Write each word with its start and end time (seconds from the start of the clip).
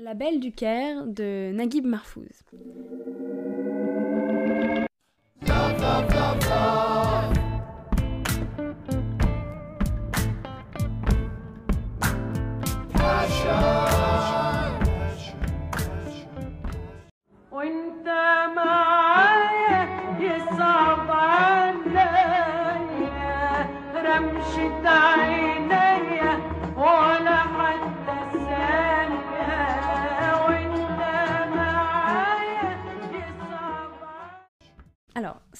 La 0.00 0.14
Belle 0.14 0.40
du 0.40 0.50
Caire 0.50 1.06
de 1.06 1.52
Naguib 1.52 1.86
Mahfouz. 1.86 2.42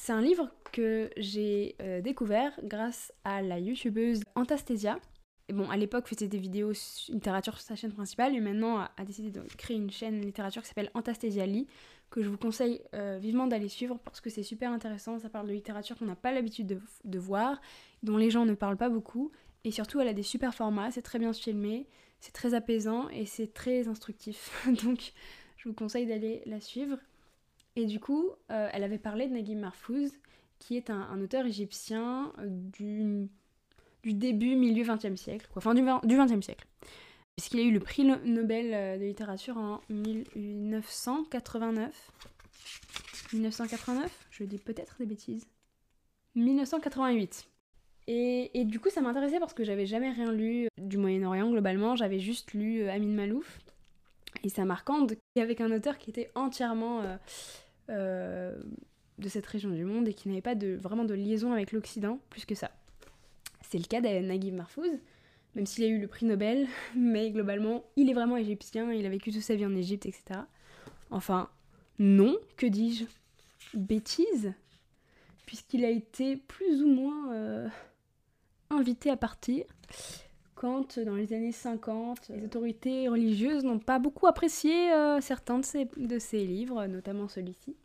C'est 0.05 0.13
un 0.13 0.21
livre 0.21 0.51
que 0.71 1.09
j'ai 1.17 1.75
euh, 1.81 1.99
découvert 1.99 2.51
grâce 2.61 3.11
à 3.23 3.41
la 3.41 3.57
youtubeuse 3.57 4.21
Antasthesia. 4.35 4.99
Et 5.49 5.53
bon, 5.53 5.67
à 5.71 5.77
l'époque, 5.77 6.07
faisait 6.07 6.27
des 6.27 6.37
vidéos 6.37 6.73
littérature 7.09 7.57
sur 7.57 7.63
sa 7.63 7.75
chaîne 7.75 7.91
principale, 7.91 8.35
et 8.35 8.39
maintenant 8.39 8.77
a, 8.77 9.03
décidé 9.03 9.31
de 9.31 9.41
créer 9.57 9.77
une 9.77 9.89
chaîne 9.89 10.21
littérature 10.21 10.61
qui 10.61 10.67
s'appelle 10.67 10.91
Antasthesia 10.93 11.47
Lee, 11.47 11.65
que 12.11 12.21
je 12.21 12.29
vous 12.29 12.37
conseille 12.37 12.83
euh, 12.93 13.17
vivement 13.19 13.47
d'aller 13.47 13.67
suivre 13.67 13.97
parce 14.05 14.21
que 14.21 14.29
c'est 14.29 14.43
super 14.43 14.71
intéressant. 14.71 15.17
Ça 15.17 15.29
parle 15.29 15.47
de 15.47 15.53
littérature 15.53 15.97
qu'on 15.97 16.05
n'a 16.05 16.15
pas 16.15 16.31
l'habitude 16.31 16.67
de, 16.67 16.79
de 17.03 17.17
voir, 17.17 17.59
dont 18.03 18.17
les 18.17 18.29
gens 18.29 18.45
ne 18.45 18.53
parlent 18.53 18.77
pas 18.77 18.89
beaucoup, 18.89 19.31
et 19.63 19.71
surtout, 19.71 20.01
elle 20.01 20.07
a 20.07 20.13
des 20.13 20.21
super 20.21 20.53
formats, 20.53 20.91
c'est 20.91 21.01
très 21.01 21.17
bien 21.17 21.33
filmé, 21.33 21.87
c'est 22.19 22.31
très 22.31 22.53
apaisant 22.53 23.09
et 23.09 23.25
c'est 23.25 23.55
très 23.55 23.87
instructif. 23.87 24.51
Donc, 24.83 25.13
je 25.57 25.67
vous 25.67 25.73
conseille 25.73 26.05
d'aller 26.05 26.43
la 26.45 26.61
suivre. 26.61 26.99
Et 27.75 27.85
du 27.85 27.99
coup, 27.99 28.29
euh, 28.51 28.69
elle 28.71 28.83
avait 28.83 28.97
parlé 28.97 29.27
de 29.27 29.33
Naguib 29.33 29.59
Mahfouz, 29.59 30.11
qui 30.59 30.77
est 30.77 30.89
un, 30.89 31.01
un 31.01 31.21
auteur 31.21 31.45
égyptien 31.45 32.31
euh, 32.39 32.45
du, 32.47 33.27
du 34.03 34.13
début, 34.13 34.55
milieu 34.55 34.83
20e 34.83 35.17
siècle, 35.17 35.47
quoi. 35.51 35.59
enfin 35.59 35.73
du, 35.73 35.83
20, 35.83 36.05
du 36.05 36.15
20e 36.15 36.41
siècle. 36.41 36.65
Puisqu'il 37.35 37.59
a 37.59 37.63
eu 37.63 37.71
le 37.71 37.81
prix 37.81 38.05
No- 38.05 38.15
Nobel 38.23 38.73
euh, 38.73 38.97
de 38.97 39.03
littérature 39.03 39.57
en 39.57 39.81
1989. 39.89 42.11
1989 43.33 44.27
Je 44.31 44.43
dis 44.45 44.57
peut-être 44.57 44.95
des 44.99 45.05
bêtises. 45.05 45.45
1988. 46.35 47.47
Et, 48.07 48.51
et 48.59 48.65
du 48.65 48.79
coup, 48.79 48.89
ça 48.89 49.01
m'intéressait 49.01 49.39
parce 49.39 49.53
que 49.53 49.63
j'avais 49.63 49.85
jamais 49.85 50.11
rien 50.11 50.31
lu 50.31 50.67
du 50.77 50.97
Moyen-Orient 50.97 51.49
globalement, 51.49 51.95
j'avais 51.95 52.19
juste 52.19 52.53
lu 52.53 52.87
Amin 52.87 53.13
Malouf. 53.15 53.59
Et 54.43 54.49
c'est 54.49 54.63
marquant 54.63 55.07
avec 55.37 55.59
un 55.61 55.71
auteur 55.71 55.97
qui 55.97 56.11
était 56.11 56.29
entièrement 56.35 57.01
euh, 57.89 58.57
de 59.17 59.29
cette 59.29 59.45
région 59.45 59.69
du 59.69 59.85
monde 59.85 60.07
et 60.07 60.13
qui 60.13 60.27
n'avait 60.29 60.41
pas 60.41 60.55
vraiment 60.55 61.05
de 61.05 61.13
liaison 61.13 61.51
avec 61.53 61.71
l'Occident, 61.71 62.19
plus 62.29 62.45
que 62.45 62.55
ça. 62.55 62.71
C'est 63.61 63.77
le 63.77 63.85
cas 63.85 64.01
de 64.01 64.07
Naguib 64.07 64.55
Mahfouz, 64.55 64.91
même 65.55 65.65
s'il 65.65 65.83
a 65.85 65.87
eu 65.87 65.99
le 65.99 66.07
prix 66.07 66.25
Nobel, 66.25 66.67
mais 66.95 67.31
globalement, 67.31 67.83
il 67.95 68.09
est 68.09 68.13
vraiment 68.13 68.37
égyptien, 68.37 68.91
il 68.91 69.05
a 69.05 69.09
vécu 69.09 69.31
toute 69.31 69.41
sa 69.41 69.55
vie 69.55 69.65
en 69.65 69.75
Égypte, 69.75 70.05
etc. 70.05 70.41
Enfin, 71.11 71.49
non, 71.99 72.37
que 72.57 72.65
dis-je 72.65 73.05
Bêtise 73.73 74.53
Puisqu'il 75.45 75.85
a 75.85 75.89
été 75.89 76.37
plus 76.37 76.81
ou 76.81 76.87
moins 76.87 77.33
euh, 77.33 77.67
invité 78.69 79.11
à 79.11 79.17
partir 79.17 79.63
dans 80.65 81.15
les 81.15 81.33
années 81.33 81.51
50, 81.51 82.29
les 82.29 82.43
autorités 82.43 83.07
religieuses 83.07 83.63
n'ont 83.63 83.77
pas 83.77 83.99
beaucoup 83.99 84.25
apprécié 84.25 84.91
euh, 84.91 85.21
certains 85.21 85.59
de 85.59 86.19
ses 86.19 86.43
livres, 86.43 86.87
notamment 86.87 87.27
celui-ci. 87.27 87.75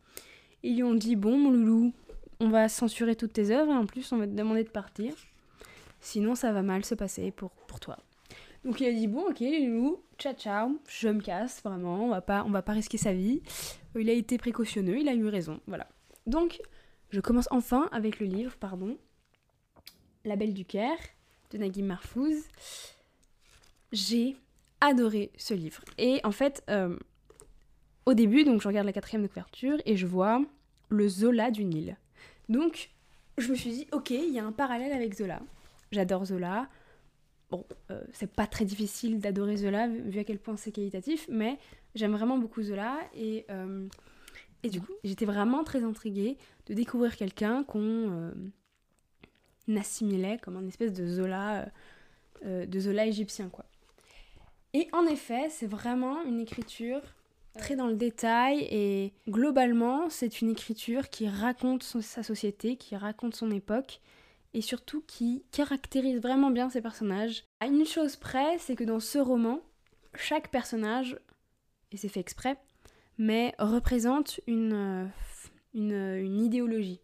Ils 0.62 0.76
lui 0.76 0.82
ont 0.82 0.94
dit 0.94 1.14
Bon, 1.14 1.36
mon 1.36 1.50
loulou, 1.50 1.92
on 2.40 2.48
va 2.48 2.68
censurer 2.68 3.16
toutes 3.16 3.34
tes 3.34 3.50
œuvres 3.50 3.72
et 3.72 3.76
en 3.76 3.84
plus, 3.84 4.10
on 4.12 4.16
va 4.16 4.26
te 4.26 4.32
demander 4.32 4.64
de 4.64 4.70
partir. 4.70 5.14
Sinon, 6.00 6.34
ça 6.34 6.52
va 6.52 6.62
mal 6.62 6.84
se 6.84 6.94
passer 6.94 7.30
pour, 7.30 7.50
pour 7.50 7.80
toi. 7.80 7.98
Donc 8.64 8.80
il 8.80 8.86
a 8.86 8.92
dit 8.92 9.08
Bon, 9.08 9.28
ok, 9.28 9.40
loulou, 9.40 10.02
ciao 10.18 10.32
ciao, 10.32 10.80
je 10.88 11.08
me 11.08 11.20
casse, 11.20 11.62
vraiment, 11.62 12.06
on 12.06 12.08
va 12.08 12.22
pas, 12.22 12.44
on 12.46 12.50
va 12.50 12.62
pas 12.62 12.72
risquer 12.72 12.96
sa 12.96 13.12
vie. 13.12 13.42
Il 13.94 14.08
a 14.08 14.14
été 14.14 14.38
précautionneux, 14.38 14.98
il 14.98 15.08
a 15.08 15.14
eu 15.14 15.26
raison, 15.26 15.60
voilà. 15.66 15.86
Donc, 16.26 16.60
je 17.10 17.20
commence 17.20 17.48
enfin 17.50 17.88
avec 17.92 18.20
le 18.20 18.26
livre, 18.26 18.56
pardon, 18.58 18.96
La 20.24 20.36
Belle 20.36 20.54
du 20.54 20.64
Caire 20.64 20.98
de 21.50 21.58
Naguib 21.58 21.86
Mahfouz. 21.86 22.44
J'ai 23.92 24.36
adoré 24.80 25.30
ce 25.36 25.54
livre. 25.54 25.82
Et 25.98 26.20
en 26.24 26.32
fait, 26.32 26.62
euh, 26.70 26.96
au 28.06 28.14
début, 28.14 28.44
donc 28.44 28.62
je 28.62 28.68
regarde 28.68 28.86
la 28.86 28.92
quatrième 28.92 29.22
de 29.22 29.28
couverture 29.28 29.78
et 29.84 29.96
je 29.96 30.06
vois 30.06 30.42
le 30.88 31.08
Zola 31.08 31.50
du 31.50 31.64
Nil. 31.64 31.96
Donc, 32.48 32.90
je 33.38 33.50
me 33.50 33.54
suis 33.54 33.70
dit, 33.70 33.86
ok, 33.92 34.10
il 34.10 34.32
y 34.32 34.38
a 34.38 34.44
un 34.44 34.52
parallèle 34.52 34.92
avec 34.92 35.14
Zola. 35.14 35.40
J'adore 35.92 36.26
Zola. 36.26 36.68
Bon, 37.50 37.64
euh, 37.90 38.00
c'est 38.12 38.30
pas 38.30 38.46
très 38.46 38.64
difficile 38.64 39.18
d'adorer 39.18 39.56
Zola 39.56 39.88
vu 39.88 40.20
à 40.20 40.24
quel 40.24 40.38
point 40.38 40.56
c'est 40.56 40.70
qualitatif, 40.70 41.26
mais 41.28 41.58
j'aime 41.96 42.12
vraiment 42.12 42.38
beaucoup 42.38 42.62
Zola 42.62 42.96
et, 43.14 43.44
euh, 43.50 43.88
et 44.62 44.70
du 44.70 44.80
coup, 44.80 44.92
j'étais 45.02 45.24
vraiment 45.24 45.64
très 45.64 45.82
intriguée 45.82 46.36
de 46.66 46.74
découvrir 46.74 47.16
quelqu'un 47.16 47.64
qu'on 47.64 48.32
assimilait 49.76 50.38
comme 50.38 50.56
un 50.56 50.66
espèce 50.66 50.92
de 50.92 51.06
Zola, 51.06 51.62
euh, 51.62 51.66
euh, 52.44 52.66
de 52.66 52.80
Zola 52.80 53.06
égyptien, 53.06 53.48
quoi. 53.48 53.64
Et 54.72 54.88
en 54.92 55.04
effet, 55.06 55.48
c'est 55.50 55.66
vraiment 55.66 56.22
une 56.22 56.40
écriture 56.40 57.00
très 57.58 57.74
dans 57.74 57.88
le 57.88 57.96
détail 57.96 58.60
et 58.70 59.12
globalement, 59.28 60.08
c'est 60.08 60.40
une 60.40 60.50
écriture 60.50 61.08
qui 61.08 61.28
raconte 61.28 61.82
sa 61.82 62.22
société, 62.22 62.76
qui 62.76 62.96
raconte 62.96 63.34
son 63.34 63.50
époque 63.50 64.00
et 64.54 64.60
surtout 64.60 65.02
qui 65.06 65.42
caractérise 65.52 66.20
vraiment 66.20 66.50
bien 66.50 66.70
ses 66.70 66.80
personnages. 66.80 67.44
À 67.60 67.66
une 67.66 67.84
chose 67.84 68.16
près, 68.16 68.58
c'est 68.58 68.76
que 68.76 68.84
dans 68.84 69.00
ce 69.00 69.18
roman, 69.18 69.60
chaque 70.14 70.50
personnage, 70.50 71.18
et 71.92 71.96
c'est 71.96 72.08
fait 72.08 72.20
exprès, 72.20 72.56
mais 73.18 73.54
représente 73.58 74.40
une, 74.46 74.72
euh, 74.72 75.06
une, 75.74 76.24
une 76.24 76.40
idéologie. 76.40 77.00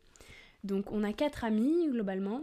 Donc 0.65 0.93
on 0.93 1.05
a 1.05 1.13
quatre 1.13 1.45
amis 1.45 1.89
globalement, 1.89 2.43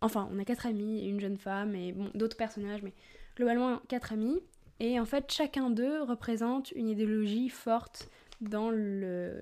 enfin 0.00 0.28
on 0.32 0.38
a 0.38 0.44
quatre 0.44 0.66
amis 0.66 1.04
et 1.04 1.08
une 1.08 1.20
jeune 1.20 1.38
femme 1.38 1.74
et 1.74 1.94
d'autres 2.14 2.36
personnages, 2.36 2.82
mais 2.82 2.92
globalement 3.36 3.80
quatre 3.88 4.12
amis. 4.12 4.40
Et 4.80 5.00
en 5.00 5.06
fait 5.06 5.32
chacun 5.32 5.70
d'eux 5.70 6.02
représente 6.02 6.72
une 6.72 6.88
idéologie 6.88 7.48
forte 7.48 8.10
dans 8.40 8.70
le, 8.70 9.32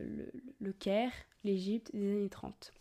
Caire, 0.79 1.13
l'Égypte 1.45 1.91
des 1.95 2.11
années 2.13 2.31
30 2.31 2.73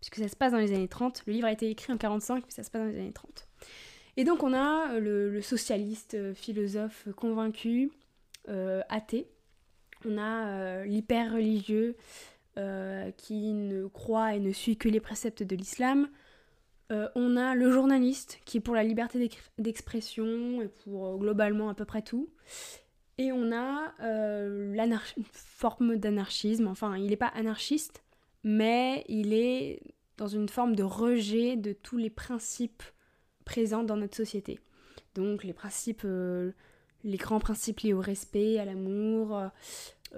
puisque 0.00 0.16
ça 0.16 0.28
se 0.28 0.36
passe 0.36 0.52
dans 0.52 0.58
les 0.58 0.72
années 0.72 0.88
30. 0.88 1.24
Le 1.26 1.32
livre 1.34 1.46
a 1.46 1.52
été 1.52 1.68
écrit 1.68 1.92
en 1.92 1.98
45, 1.98 2.44
puis 2.44 2.54
ça 2.54 2.62
se 2.62 2.70
passe 2.70 2.80
dans 2.80 2.88
les 2.88 2.98
années 2.98 3.12
30. 3.12 3.46
Et 4.16 4.24
donc 4.24 4.42
on 4.42 4.52
a 4.52 4.92
euh, 4.94 5.30
le, 5.30 5.42
socialiste, 5.42 6.14
euh, 6.14 6.34
philosophe 6.34 7.08
convaincu, 7.16 7.90
euh, 8.48 8.82
athée. 8.88 9.28
On 10.06 10.16
a 10.16 10.84
l'hyper 10.84 11.34
religieux 11.34 11.94
euh, 12.58 13.10
qui 13.12 13.52
ne 13.52 13.86
croit 13.86 14.34
et 14.34 14.40
ne 14.40 14.52
suit 14.52 14.76
que 14.76 14.88
les 14.88 15.00
préceptes 15.00 15.42
de 15.42 15.56
l'islam. 15.56 16.08
Euh, 16.92 17.08
on 17.14 17.36
a 17.36 17.54
le 17.54 17.70
journaliste 17.70 18.40
qui 18.44 18.56
est 18.56 18.60
pour 18.60 18.74
la 18.74 18.82
liberté 18.82 19.18
d'ex- 19.18 19.50
d'expression 19.58 20.60
et 20.60 20.68
pour 20.68 21.06
euh, 21.06 21.16
globalement 21.16 21.68
à 21.68 21.74
peu 21.74 21.84
près 21.84 22.02
tout. 22.02 22.28
Et 23.18 23.32
on 23.32 23.52
a 23.52 23.92
une 24.00 25.24
forme 25.32 25.96
d'anarchisme. 25.96 26.66
Enfin, 26.66 26.96
il 26.96 27.08
n'est 27.08 27.16
pas 27.16 27.26
anarchiste, 27.34 28.02
mais 28.44 29.04
il 29.08 29.34
est 29.34 29.82
dans 30.16 30.26
une 30.26 30.48
forme 30.48 30.74
de 30.74 30.82
rejet 30.82 31.56
de 31.56 31.72
tous 31.74 31.98
les 31.98 32.10
principes 32.10 32.82
présents 33.44 33.82
dans 33.82 33.98
notre 33.98 34.16
société. 34.16 34.58
Donc 35.14 35.44
les 35.44 35.52
principes, 35.52 36.06
les 37.04 37.16
grands 37.18 37.40
principes 37.40 37.80
liés 37.80 37.92
au 37.92 38.00
respect, 38.00 38.58
à 38.58 38.64
l'amour, 38.64 39.38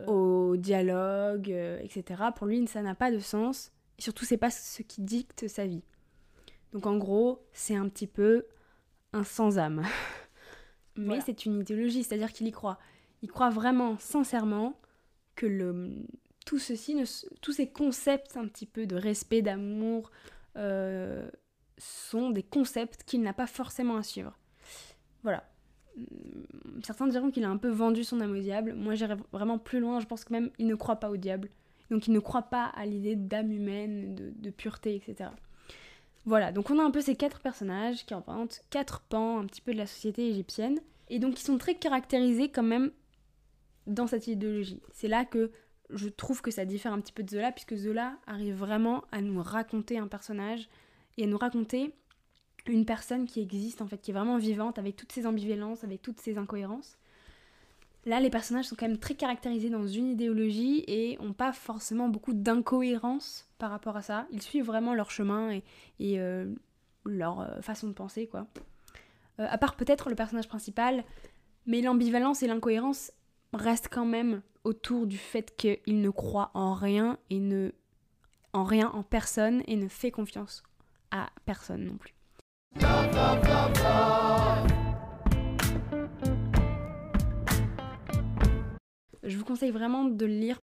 au 0.06 0.56
dialogue, 0.56 1.50
euh, 1.50 1.78
etc. 1.82 2.22
Pour 2.34 2.46
lui, 2.46 2.66
ça 2.66 2.82
n'a 2.82 2.94
pas 2.94 3.10
de 3.10 3.18
sens. 3.18 3.72
Et 3.98 4.02
surtout, 4.02 4.24
c'est 4.24 4.36
pas 4.38 4.50
ce 4.50 4.82
qui 4.82 5.02
dicte 5.02 5.48
sa 5.48 5.66
vie. 5.66 5.82
Donc 6.72 6.86
en 6.86 6.96
gros, 6.96 7.44
c'est 7.52 7.76
un 7.76 7.88
petit 7.88 8.06
peu 8.06 8.46
un 9.12 9.24
sans-âme. 9.24 9.82
Mais 10.96 11.06
Voilà. 11.06 11.22
c'est 11.22 11.46
une 11.46 11.60
idéologie, 11.60 12.02
c'est-à-dire 12.04 12.32
qu'il 12.32 12.46
y 12.46 12.52
croit. 12.52 12.78
Il 13.22 13.30
croit 13.30 13.50
vraiment, 13.50 13.98
sincèrement, 13.98 14.80
que 15.36 15.46
le, 15.46 15.90
tout 16.44 16.58
ceci, 16.58 16.94
ne 16.94 17.04
tous 17.40 17.52
ces 17.52 17.70
concepts 17.70 18.36
un 18.36 18.46
petit 18.46 18.66
peu 18.66 18.86
de 18.86 18.96
respect, 18.96 19.42
d'amour, 19.42 20.10
euh, 20.56 21.30
sont 21.78 22.30
des 22.30 22.42
concepts 22.42 23.04
qu'il 23.04 23.22
n'a 23.22 23.32
pas 23.32 23.46
forcément 23.46 23.96
à 23.96 24.02
suivre. 24.02 24.38
Voilà. 25.22 25.48
Certains 26.82 27.06
diront 27.06 27.30
qu'il 27.30 27.44
a 27.44 27.50
un 27.50 27.56
peu 27.56 27.68
vendu 27.68 28.04
son 28.04 28.20
âme 28.20 28.32
au 28.32 28.40
diable. 28.40 28.74
Moi, 28.74 28.94
j'irais 28.94 29.16
vraiment 29.32 29.58
plus 29.58 29.80
loin. 29.80 30.00
Je 30.00 30.06
pense 30.06 30.24
que 30.24 30.32
même 30.32 30.50
il 30.58 30.66
ne 30.66 30.74
croit 30.74 30.96
pas 30.96 31.10
au 31.10 31.16
diable. 31.16 31.48
Donc, 31.90 32.06
il 32.06 32.12
ne 32.12 32.20
croit 32.20 32.42
pas 32.42 32.64
à 32.66 32.86
l'idée 32.86 33.16
d'âme 33.16 33.52
humaine, 33.52 34.14
de, 34.14 34.32
de 34.34 34.50
pureté, 34.50 34.94
etc. 34.94 35.30
Voilà, 36.24 36.52
donc 36.52 36.70
on 36.70 36.78
a 36.78 36.84
un 36.84 36.90
peu 36.92 37.00
ces 37.00 37.16
quatre 37.16 37.40
personnages 37.40 38.06
qui 38.06 38.14
représentent 38.14 38.62
quatre 38.70 39.00
pans 39.00 39.40
un 39.40 39.46
petit 39.46 39.60
peu 39.60 39.72
de 39.72 39.78
la 39.78 39.86
société 39.86 40.28
égyptienne, 40.28 40.78
et 41.08 41.18
donc 41.18 41.34
qui 41.34 41.42
sont 41.42 41.58
très 41.58 41.74
caractérisés 41.74 42.48
quand 42.48 42.62
même 42.62 42.92
dans 43.88 44.06
cette 44.06 44.28
idéologie. 44.28 44.80
C'est 44.92 45.08
là 45.08 45.24
que 45.24 45.50
je 45.90 46.08
trouve 46.08 46.40
que 46.40 46.52
ça 46.52 46.64
diffère 46.64 46.92
un 46.92 47.00
petit 47.00 47.12
peu 47.12 47.24
de 47.24 47.30
Zola, 47.30 47.50
puisque 47.50 47.74
Zola 47.74 48.16
arrive 48.26 48.54
vraiment 48.54 49.02
à 49.10 49.20
nous 49.20 49.42
raconter 49.42 49.98
un 49.98 50.06
personnage 50.06 50.68
et 51.18 51.24
à 51.24 51.26
nous 51.26 51.38
raconter 51.38 51.92
une 52.66 52.84
personne 52.84 53.26
qui 53.26 53.40
existe 53.40 53.82
en 53.82 53.86
fait, 53.86 53.98
qui 53.98 54.10
est 54.10 54.14
vraiment 54.14 54.38
vivante, 54.38 54.78
avec 54.78 54.96
toutes 54.96 55.12
ses 55.12 55.26
ambivalences, 55.26 55.84
avec 55.84 56.02
toutes 56.02 56.20
ses 56.20 56.38
incohérences. 56.38 56.96
Là, 58.04 58.18
les 58.18 58.30
personnages 58.30 58.66
sont 58.66 58.76
quand 58.76 58.88
même 58.88 58.98
très 58.98 59.14
caractérisés 59.14 59.70
dans 59.70 59.86
une 59.86 60.08
idéologie 60.08 60.82
et 60.88 61.16
ont 61.20 61.32
pas 61.32 61.52
forcément 61.52 62.08
beaucoup 62.08 62.32
d'incohérence 62.32 63.48
par 63.58 63.70
rapport 63.70 63.96
à 63.96 64.02
ça. 64.02 64.26
Ils 64.32 64.42
suivent 64.42 64.64
vraiment 64.64 64.92
leur 64.92 65.10
chemin 65.10 65.52
et, 65.52 65.62
et, 66.00 66.18
euh, 66.18 66.52
leur 67.04 67.40
euh, 67.40 67.60
façon 67.60 67.86
de 67.86 67.92
penser, 67.92 68.26
quoi. 68.26 68.46
Euh, 69.38 69.46
à 69.48 69.56
part 69.56 69.76
peut-être 69.76 70.10
le 70.10 70.16
personnage 70.16 70.48
principal, 70.48 71.04
mais 71.66 71.80
l'ambivalence 71.80 72.42
et 72.42 72.48
l'incohérence 72.48 73.12
restent 73.52 73.88
quand 73.90 74.04
même 74.04 74.42
autour 74.64 75.06
du 75.06 75.18
fait 75.18 75.56
qu'il 75.56 76.00
ne 76.00 76.10
croit 76.10 76.50
en 76.54 76.74
rien 76.74 77.18
et 77.30 77.38
ne 77.38 77.72
en 78.52 78.64
rien 78.64 78.90
en 78.90 79.02
personne 79.02 79.62
et 79.66 79.76
ne 79.76 79.88
fait 79.88 80.10
confiance 80.10 80.62
à 81.10 81.30
personne 81.46 81.84
non 81.84 81.96
plus. 81.96 82.14
Je 89.22 89.36
vous 89.36 89.44
conseille 89.44 89.70
vraiment 89.70 90.04
de 90.04 90.26
le 90.26 90.32
lire. 90.32 90.58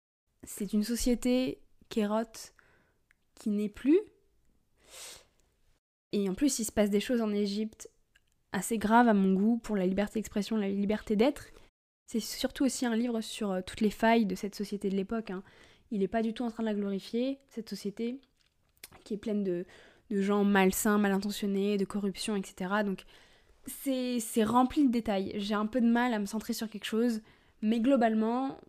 C'est 0.44 0.74
une 0.74 0.84
société 0.84 1.60
kérote 1.90 2.54
qui 3.36 3.50
n'est 3.50 3.70
plus. 3.70 4.00
Et 6.12 6.30
en 6.30 6.34
plus, 6.34 6.60
il 6.60 6.66
se 6.66 6.72
passe 6.72 6.90
des 6.90 7.00
choses 7.00 7.22
en 7.22 7.34
Égypte 7.34 7.90
assez 8.52 8.78
graves 8.78 9.10
à 9.10 9.14
mon 9.14 9.34
goût 9.34 9.58
pour 9.58 9.76
la 9.76 9.86
liberté 9.86 10.20
d'expression, 10.20 10.56
la 10.56 10.70
liberté 10.70 11.16
d'être. 11.16 11.48
C'est 12.06 12.22
surtout 12.22 12.64
aussi 12.64 12.86
un 12.86 12.96
livre 12.96 13.20
sur 13.20 13.52
euh, 13.52 13.62
toutes 13.66 13.82
les 13.82 13.90
failles 13.90 14.26
de 14.26 14.36
cette 14.36 14.56
société 14.56 14.90
de 14.90 14.96
l'époque. 14.96 15.32
hein. 15.32 15.44
Il 15.92 16.00
n'est 16.00 16.08
pas 16.08 16.22
du 16.22 16.34
tout 16.34 16.44
en 16.44 16.52
train 16.52 16.64
de 16.64 16.70
la 16.70 16.76
glorifier, 16.76 17.40
cette 17.50 17.70
société 17.70 18.20
qui 19.04 19.16
est 19.16 19.18
pleine 19.18 19.44
de, 19.44 19.66
de 20.12 20.22
gens 20.22 20.44
malsains, 20.44 20.98
mal 20.98 21.12
intentionnés, 21.12 21.78
de 21.78 21.86
corruption, 21.86 22.36
etc. 22.36 22.84
Donc 22.86 23.04
c'est 23.68 24.44
rempli 24.44 24.86
de 24.86 24.92
détails. 24.92 25.34
J'ai 25.36 25.56
un 25.56 25.66
peu 25.66 25.82
de 25.82 25.88
mal 25.88 26.14
à 26.14 26.20
me 26.20 26.26
centrer 26.26 26.54
sur 26.54 26.70
quelque 26.70 26.86
chose, 26.86 27.22
mais 27.62 27.80
globalement, 27.80 28.60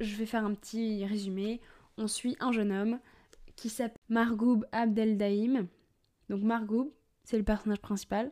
je 0.00 0.16
vais 0.16 0.26
faire 0.26 0.44
un 0.44 0.54
petit 0.54 1.04
résumé. 1.04 1.60
On 1.98 2.08
suit 2.08 2.36
un 2.40 2.52
jeune 2.52 2.72
homme 2.72 2.98
qui 3.56 3.68
s'appelle 3.68 4.00
Margoub 4.08 4.64
Abdeldaïm. 4.72 5.66
Donc 6.28 6.42
Margoub, 6.42 6.92
c'est 7.24 7.38
le 7.38 7.44
personnage 7.44 7.80
principal, 7.80 8.30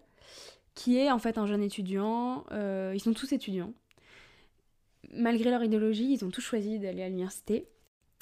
qui 0.74 0.98
est 0.98 1.10
en 1.10 1.18
fait 1.18 1.38
un 1.38 1.46
jeune 1.46 1.62
étudiant. 1.62 2.44
euh, 2.52 2.92
ils 2.94 3.00
sont 3.00 3.12
tous 3.12 3.32
étudiants. 3.32 3.72
Malgré 5.12 5.50
leur 5.50 5.62
idéologie, 5.62 6.12
ils 6.12 6.24
ont 6.24 6.30
tous 6.30 6.40
choisi 6.40 6.78
d'aller 6.78 7.02
à 7.02 7.08
l'université. 7.08 7.68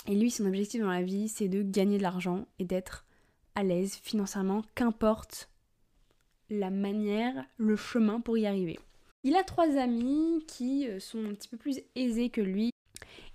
Et 0.06 0.16
lui, 0.16 0.30
son 0.30 0.46
objectif 0.46 0.80
dans 0.80 0.90
la 0.90 1.02
vie, 1.02 1.28
c'est 1.28 1.48
de 1.48 1.62
gagner 1.62 1.96
de 1.96 2.02
l'argent 2.02 2.46
et 2.58 2.64
d'être 2.64 3.06
à 3.54 3.62
l'aise 3.62 3.96
financièrement, 3.96 4.62
qu'importe 4.74 5.48
la 6.50 6.70
manière, 6.70 7.44
le 7.56 7.76
chemin 7.76 8.20
pour 8.20 8.36
y 8.36 8.46
arriver. 8.46 8.78
Il 9.24 9.36
a 9.36 9.44
trois 9.44 9.76
amis 9.76 10.44
qui 10.48 10.88
euh, 10.88 10.98
sont 10.98 11.24
un 11.24 11.34
petit 11.34 11.48
peu 11.48 11.56
plus 11.56 11.80
aisés 11.94 12.28
que 12.28 12.40
lui. 12.40 12.70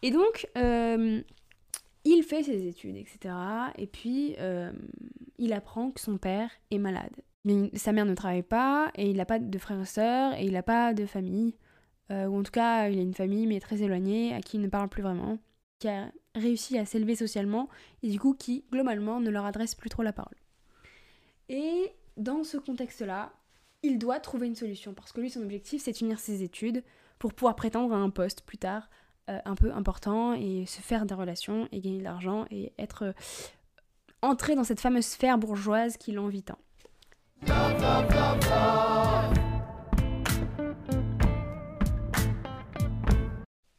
Et 0.02 0.12
donc, 0.12 0.48
euh, 0.58 1.22
il 2.04 2.24
fait 2.24 2.44
ses 2.44 2.68
études, 2.68 2.98
etc. 2.98 3.34
Et 3.78 3.88
puis, 3.88 4.36
euh, 4.40 4.72
il 5.38 5.54
apprend 5.54 5.92
que 5.92 6.02
son 6.02 6.18
père 6.18 6.52
est 6.72 6.78
malade. 6.78 7.16
Mais 7.46 7.72
sa 7.76 7.94
mère 7.94 8.06
ne 8.06 8.14
travaille 8.14 8.44
pas, 8.44 8.92
et 8.96 9.10
il 9.10 9.18
n'a 9.18 9.26
pas 9.26 9.40
de 9.40 9.58
frères 9.58 9.82
et 9.82 9.86
sœurs, 9.86 10.34
et 10.34 10.44
il 10.44 10.52
n'a 10.52 10.64
pas 10.64 10.94
de 10.94 11.06
famille. 11.06 11.56
Ou 12.10 12.40
en 12.40 12.44
tout 12.44 12.52
cas, 12.52 12.88
il 12.88 13.00
a 13.00 13.02
une 13.02 13.14
famille, 13.14 13.48
mais 13.48 13.60
très 13.60 13.82
éloignée, 13.84 14.34
à 14.34 14.40
qui 14.40 14.56
il 14.56 14.62
ne 14.62 14.70
parle 14.70 14.88
plus 14.88 15.04
vraiment. 15.04 15.38
Réussi 16.38 16.78
à 16.78 16.86
s'élever 16.86 17.16
socialement, 17.16 17.70
et 18.04 18.10
du 18.10 18.20
coup, 18.20 18.34
qui, 18.34 18.66
globalement, 18.72 19.20
ne 19.20 19.30
leur 19.30 19.46
adresse 19.46 19.76
plus 19.76 19.90
trop 19.90 20.04
la 20.04 20.14
parole. 20.14 20.38
Et 21.50 21.92
dans 22.18 22.44
ce 22.44 22.58
contexte-là, 22.58 23.34
il 23.84 24.00
doit 24.00 24.20
trouver 24.20 24.48
une 24.48 24.56
solution, 24.56 24.94
parce 24.94 25.12
que 25.12 25.22
lui, 25.22 25.30
son 25.30 25.42
objectif, 25.42 25.84
c'est 25.84 25.92
de 26.02 26.16
ses 26.16 26.44
études 26.44 26.84
pour 27.20 27.34
pouvoir 27.34 27.56
prétendre 27.56 27.94
à 27.94 27.98
un 27.98 28.10
poste 28.10 28.42
plus 28.42 28.58
tard 28.58 28.90
euh, 29.30 29.40
un 29.46 29.56
peu 29.56 29.74
important 29.74 30.34
et 30.34 30.66
se 30.66 30.80
faire 30.82 31.06
des 31.06 31.14
relations 31.14 31.68
et 31.72 31.82
gagner 31.82 32.00
de 32.00 32.04
l'argent 32.04 32.46
et 32.50 32.72
être 32.78 33.04
euh, 33.04 33.12
entré 34.22 34.56
dans 34.56 34.64
cette 34.64 34.80
fameuse 34.80 35.06
sphère 35.06 35.38
bourgeoise 35.38 35.98
qui 35.98 36.14
l'envie 36.14 36.44
tant. 36.44 36.60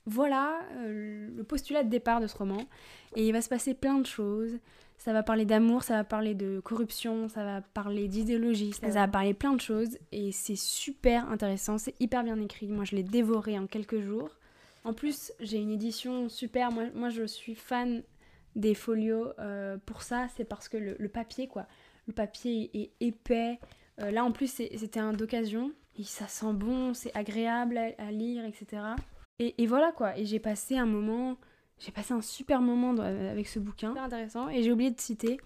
Voilà 0.08 0.60
euh, 0.78 1.28
le 1.36 1.44
postulat 1.44 1.84
de 1.84 1.90
départ 1.90 2.20
de 2.20 2.26
ce 2.26 2.36
roman. 2.36 2.64
Et 3.14 3.26
il 3.26 3.32
va 3.32 3.42
se 3.42 3.48
passer 3.50 3.74
plein 3.74 3.98
de 3.98 4.06
choses. 4.06 4.58
Ça 4.96 5.12
va 5.12 5.22
parler 5.22 5.44
d'amour, 5.44 5.82
ça 5.82 5.96
va 5.96 6.04
parler 6.04 6.34
de 6.34 6.60
corruption, 6.60 7.28
ça 7.28 7.44
va 7.44 7.60
parler 7.60 8.08
d'idéologie, 8.08 8.72
ça 8.72 8.88
va 8.88 9.06
parler 9.06 9.34
plein 9.34 9.52
de 9.52 9.60
choses. 9.60 9.98
Et 10.10 10.32
c'est 10.32 10.56
super 10.56 11.30
intéressant, 11.30 11.76
c'est 11.76 11.94
hyper 12.00 12.24
bien 12.24 12.40
écrit. 12.40 12.68
Moi, 12.68 12.84
je 12.84 12.96
l'ai 12.96 13.02
dévoré 13.02 13.58
en 13.58 13.66
quelques 13.66 14.00
jours. 14.00 14.30
En 14.84 14.94
plus, 14.94 15.30
j'ai 15.40 15.58
une 15.58 15.70
édition 15.70 16.30
super. 16.30 16.70
Moi, 16.72 17.10
je 17.10 17.24
suis 17.24 17.54
fan 17.54 18.02
des 18.56 18.74
folios 18.74 19.32
euh, 19.38 19.76
pour 19.84 20.02
ça. 20.02 20.26
C'est 20.36 20.44
parce 20.44 20.68
que 20.68 20.78
le, 20.78 21.08
papier, 21.08 21.48
quoi. 21.48 21.66
Le 22.06 22.14
papier 22.14 22.70
est 22.72 22.90
épais. 23.00 23.60
Euh, 24.00 24.10
là, 24.10 24.24
en 24.24 24.32
plus, 24.32 24.48
c'était 24.48 25.00
un 25.00 25.12
d'occasion. 25.12 25.70
Et 25.98 26.04
ça 26.04 26.26
sent 26.28 26.54
bon, 26.54 26.94
c'est 26.94 27.14
agréable 27.14 27.78
à 27.98 28.10
lire, 28.10 28.44
etc. 28.46 28.82
Et, 29.38 29.62
et 29.62 29.66
voilà, 29.66 29.92
quoi. 29.92 30.16
Et 30.18 30.24
j'ai 30.24 30.40
passé 30.40 30.76
un 30.76 30.86
moment... 30.86 31.36
J'ai 31.78 31.92
passé 31.92 32.12
un 32.12 32.22
super 32.22 32.60
moment 32.60 33.00
avec 33.00 33.46
ce 33.46 33.60
bouquin. 33.60 33.90
Super 33.90 34.02
intéressant. 34.02 34.48
Et 34.48 34.62
j'ai 34.62 34.72
oublié 34.72 34.90
de 34.90 35.00
citer... 35.00 35.38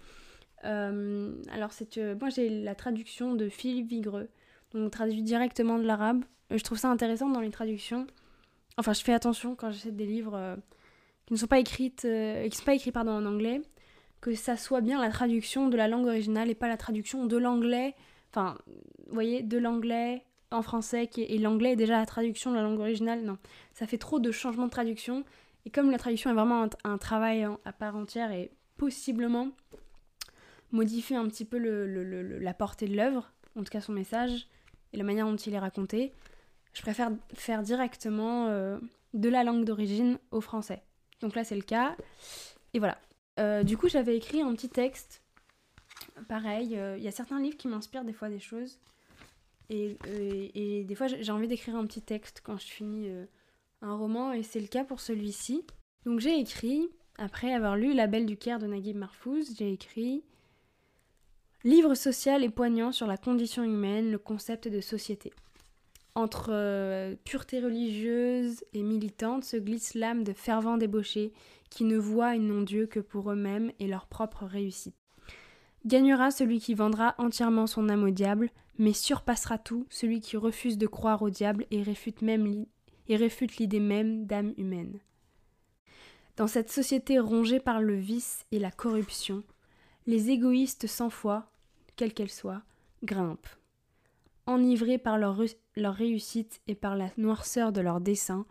euh, 0.65 1.35
alors, 1.51 1.71
c'est 1.71 1.93
que 1.93 2.15
moi, 2.15 2.29
j'ai 2.29 2.49
la 2.49 2.73
traduction 2.73 3.35
de 3.35 3.49
Philippe 3.49 3.87
Vigreux. 3.89 4.29
Donc, 4.73 4.91
traduit 4.91 5.21
directement 5.21 5.77
de 5.77 5.83
l'arabe. 5.83 6.25
Euh, 6.51 6.57
Je 6.57 6.63
trouve 6.63 6.79
ça 6.79 6.89
intéressant 6.89 7.29
dans 7.29 7.41
les 7.41 7.51
traductions. 7.51 8.07
Enfin, 8.77 8.93
je 8.93 9.03
fais 9.03 9.13
attention 9.13 9.55
quand 9.55 9.69
j'achète 9.69 9.95
des 9.95 10.07
livres 10.07 10.35
euh, 10.35 10.55
qui 11.27 11.33
ne 11.33 11.37
sont 11.37 11.45
pas 11.45 11.59
écrites, 11.59 12.05
euh, 12.05 12.49
qui 12.49 12.57
sont 12.57 12.65
pas 12.65 12.73
écrits 12.73 12.91
pardon, 12.91 13.11
en 13.11 13.25
anglais, 13.27 13.61
que 14.19 14.33
ça 14.33 14.57
soit 14.57 14.81
bien 14.81 14.99
la 14.99 15.11
traduction 15.11 15.69
de 15.69 15.77
la 15.77 15.87
langue 15.87 16.07
originale 16.07 16.49
et 16.49 16.55
pas 16.55 16.67
la 16.67 16.77
traduction 16.77 17.27
de 17.27 17.37
l'anglais. 17.37 17.93
Enfin, 18.31 18.57
vous 19.05 19.13
voyez, 19.13 19.43
de 19.43 19.59
l'anglais 19.59 20.25
en 20.53 20.61
français 20.61 21.07
qui 21.07 21.21
est- 21.21 21.31
et 21.33 21.37
l'anglais 21.37 21.75
déjà 21.75 21.97
la 21.97 22.05
traduction 22.05 22.51
de 22.51 22.55
la 22.55 22.63
langue 22.63 22.79
originale. 22.79 23.21
Non, 23.23 23.37
ça 23.73 23.87
fait 23.87 23.97
trop 23.97 24.19
de 24.19 24.31
changements 24.31 24.65
de 24.65 24.71
traduction. 24.71 25.23
Et 25.65 25.69
comme 25.69 25.91
la 25.91 25.97
traduction 25.97 26.29
est 26.29 26.33
vraiment 26.33 26.67
un, 26.83 26.97
travail 26.97 27.47
à 27.65 27.71
part 27.73 27.95
entière 27.95 28.31
et 28.31 28.51
possiblement 28.77 29.49
modifier 30.71 31.15
un 31.15 31.27
petit 31.27 31.45
peu 31.45 31.57
le- 31.57 32.39
la 32.39 32.53
portée 32.53 32.87
de 32.87 32.95
l'œuvre, 32.95 33.31
en 33.55 33.63
tout 33.63 33.69
cas 33.71 33.81
son 33.81 33.93
message 33.93 34.47
et 34.91 34.97
la 34.97 35.03
manière 35.03 35.25
dont 35.25 35.35
il 35.35 35.53
est 35.53 35.59
raconté, 35.59 36.11
je 36.73 36.81
préfère 36.81 37.11
faire 37.35 37.61
directement 37.61 38.47
euh, 38.47 38.79
de 39.13 39.29
la 39.29 39.43
langue 39.43 39.63
d'origine 39.63 40.17
au 40.31 40.41
français. 40.41 40.81
Donc 41.21 41.35
là, 41.35 41.43
c'est 41.43 41.55
le 41.55 41.61
cas. 41.61 41.95
Et 42.73 42.79
voilà. 42.79 42.97
Euh, 43.39 43.63
du 43.63 43.77
coup, 43.77 43.87
j'avais 43.87 44.17
écrit 44.17 44.41
un 44.41 44.53
petit 44.53 44.69
texte. 44.69 45.21
Pareil, 46.27 46.77
euh, 46.77 46.97
il 46.97 47.03
y 47.03 47.07
a 47.07 47.11
certains 47.11 47.39
livres 47.39 47.57
qui 47.57 47.67
m'inspirent 47.67 48.03
des 48.03 48.13
fois 48.13 48.29
des 48.29 48.39
choses. 48.39 48.79
Et, 49.73 49.97
et- 50.53 50.83
des 50.83 50.95
fois, 50.95 51.07
j'ai 51.07 51.31
envie 51.31 51.47
d'écrire 51.47 51.75
un 51.75 51.85
petit 51.85 52.01
texte 52.01 52.41
quand 52.43 52.57
je 52.57 52.67
finis 52.67 53.07
euh, 53.09 53.25
un 53.81 53.95
roman. 53.95 54.31
Et 54.31 54.43
c'est 54.43 54.59
le 54.59 54.67
cas 54.67 54.83
pour 54.83 54.99
celui-ci. 54.99 55.65
Donc 56.05 56.19
j'ai 56.19 56.37
écrit, 56.39 56.89
après 57.17 57.53
avoir 57.53 57.75
lu 57.75 57.93
La 57.93 58.07
Belle 58.07 58.25
du 58.25 58.37
Caire 58.37 58.59
de 58.59 58.67
Naguib 58.67 58.97
Mahfouz, 58.97 59.55
j'ai 59.57 59.71
écrit 59.71 60.23
Livre 61.63 61.95
social 61.95 62.43
et 62.43 62.49
poignant 62.49 62.91
sur 62.91 63.07
la 63.07 63.17
condition 63.17 63.63
humaine, 63.63 64.11
le 64.11 64.17
concept 64.19 64.67
de 64.67 64.81
société. 64.81 65.31
Entre 66.13 66.49
euh, 66.51 67.15
pureté 67.23 67.59
religieuse 67.61 68.63
et 68.73 68.83
militante 68.83 69.45
se 69.45 69.57
glisse 69.57 69.95
l'âme 69.95 70.23
de 70.23 70.33
fervents 70.33 70.77
débauchés 70.77 71.31
qui 71.69 71.85
ne 71.85 71.97
voient 71.97 72.35
et 72.35 72.39
n'ont 72.39 72.61
Dieu 72.61 72.85
que 72.85 72.99
pour 72.99 73.31
eux-mêmes 73.31 73.71
et 73.79 73.87
leur 73.87 74.05
propre 74.05 74.45
réussite. 74.45 74.93
Gagnera 75.85 76.31
celui 76.31 76.59
qui 76.59 76.75
vendra 76.75 77.13
entièrement 77.17 77.67
son 77.67 77.89
âme 77.89 78.03
au 78.03 78.09
diable, 78.09 78.49
mais 78.77 78.93
surpassera 78.93 79.57
tout 79.57 79.85
celui 79.89 80.21
qui 80.21 80.37
refuse 80.37 80.77
de 80.77 80.87
croire 80.87 81.21
au 81.21 81.29
diable 81.29 81.65
et 81.71 81.83
réfute 81.83 82.21
même 82.21 82.65
l'idée 83.07 83.79
même 83.79 84.25
d'âme 84.25 84.53
humaine. 84.57 84.99
Dans 86.37 86.47
cette 86.47 86.71
société 86.71 87.19
rongée 87.19 87.59
par 87.59 87.81
le 87.81 87.95
vice 87.95 88.45
et 88.51 88.59
la 88.59 88.71
corruption, 88.71 89.43
les 90.07 90.31
égoïstes 90.31 90.87
sans 90.87 91.09
foi, 91.09 91.51
quelle 91.95 92.13
qu'elle 92.13 92.31
soit, 92.31 92.63
grimpent. 93.03 93.57
Enivrés 94.47 94.97
par 94.97 95.17
leur, 95.17 95.41
leur 95.75 95.93
réussite 95.93 96.61
et 96.67 96.75
par 96.75 96.95
la 96.95 97.09
noirceur 97.17 97.71
de 97.71 97.81
leurs 97.81 98.01
desseins, 98.01 98.45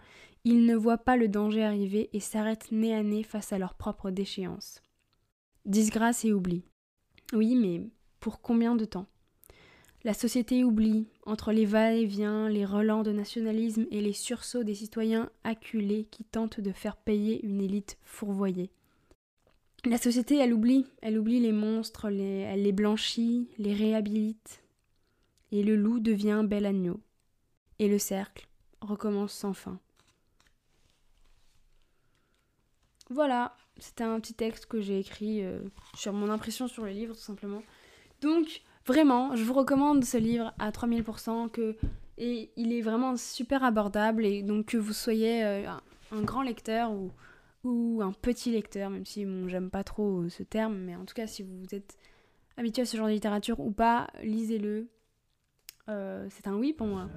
ils 0.44 0.64
ne 0.64 0.76
voient 0.76 0.98
pas 0.98 1.16
le 1.16 1.28
danger 1.28 1.64
arriver 1.64 2.08
et 2.12 2.20
s'arrêtent 2.20 2.72
nez 2.72 2.94
à 2.94 3.02
nez 3.02 3.22
face 3.22 3.52
à 3.52 3.58
leur 3.58 3.74
propre 3.74 4.10
déchéance. 4.10 4.80
Disgrâce 5.66 6.24
et 6.24 6.32
oubli. 6.32 6.64
Oui, 7.32 7.56
mais 7.56 7.80
pour 8.20 8.40
combien 8.42 8.76
de 8.76 8.84
temps? 8.84 9.06
La 10.04 10.14
société 10.14 10.64
oublie, 10.64 11.06
entre 11.26 11.52
les 11.52 11.64
va-et-vient, 11.64 12.48
les 12.48 12.64
relents 12.64 13.04
de 13.04 13.12
nationalisme 13.12 13.86
et 13.90 14.00
les 14.00 14.12
sursauts 14.12 14.64
des 14.64 14.74
citoyens 14.74 15.30
acculés 15.44 16.08
qui 16.10 16.24
tentent 16.24 16.60
de 16.60 16.72
faire 16.72 16.96
payer 16.96 17.44
une 17.46 17.60
élite 17.60 17.98
fourvoyée. 18.02 18.70
La 19.84 19.98
société, 19.98 20.36
elle 20.36 20.52
oublie, 20.52 20.86
elle 21.00 21.18
oublie 21.18 21.40
les 21.40 21.52
monstres, 21.52 22.06
elle 22.06 22.62
les 22.62 22.72
blanchit, 22.72 23.48
les 23.58 23.74
réhabilite. 23.74 24.62
Et 25.52 25.62
le 25.62 25.76
loup 25.76 26.00
devient 26.00 26.44
bel 26.44 26.66
agneau. 26.66 27.00
Et 27.78 27.88
le 27.88 27.98
cercle 27.98 28.48
recommence 28.80 29.32
sans 29.32 29.54
fin. 29.54 29.80
Voilà, 33.10 33.54
c'était 33.78 34.04
un 34.04 34.18
petit 34.20 34.34
texte 34.34 34.66
que 34.66 34.80
j'ai 34.80 34.98
écrit 34.98 35.44
euh, 35.44 35.60
sur 35.94 36.12
mon 36.12 36.30
impression 36.30 36.68
sur 36.68 36.84
le 36.84 36.90
livre, 36.90 37.14
tout 37.14 37.20
simplement. 37.20 37.62
Donc, 38.20 38.62
vraiment, 38.86 39.34
je 39.36 39.42
vous 39.44 39.54
recommande 39.54 40.04
ce 40.04 40.16
livre 40.16 40.52
à 40.58 40.70
3000%, 40.70 41.50
que, 41.50 41.76
et 42.18 42.50
il 42.56 42.72
est 42.72 42.80
vraiment 42.80 43.16
super 43.16 43.64
abordable, 43.64 44.24
et 44.24 44.42
donc 44.42 44.66
que 44.66 44.76
vous 44.76 44.92
soyez 44.92 45.44
euh, 45.44 45.68
un, 46.12 46.22
grand 46.22 46.42
lecteur 46.42 46.92
ou, 47.64 48.00
un 48.02 48.12
petit 48.12 48.50
lecteur, 48.50 48.90
même 48.90 49.06
si 49.06 49.24
bon, 49.24 49.48
j'aime 49.48 49.70
pas 49.70 49.84
trop 49.84 50.28
ce 50.28 50.42
terme, 50.42 50.76
mais 50.76 50.96
en 50.96 51.04
tout 51.04 51.14
cas, 51.14 51.26
si 51.26 51.42
vous 51.42 51.74
êtes 51.74 51.96
habitué 52.56 52.82
à 52.82 52.84
ce 52.84 52.96
genre 52.96 53.06
de 53.06 53.12
littérature 53.12 53.60
ou 53.60 53.70
pas, 53.70 54.08
lisez-le. 54.22 54.88
Euh, 55.88 56.26
c'est 56.30 56.46
un 56.46 56.54
oui 56.54 56.72
pour 56.72 56.86
moi. 56.86 57.08